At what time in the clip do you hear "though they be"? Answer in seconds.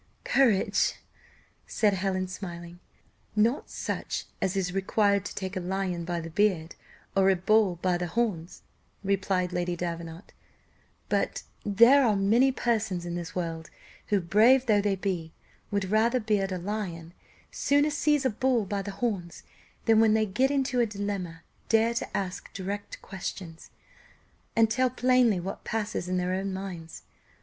14.65-15.33